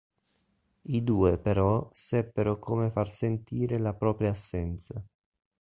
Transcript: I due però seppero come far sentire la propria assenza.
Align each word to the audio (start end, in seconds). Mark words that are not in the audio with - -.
I 0.85 1.03
due 1.03 1.37
però 1.37 1.87
seppero 1.93 2.57
come 2.57 2.89
far 2.89 3.07
sentire 3.07 3.77
la 3.77 3.93
propria 3.93 4.31
assenza. 4.31 4.99